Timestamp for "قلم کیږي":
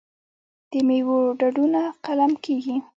2.05-2.75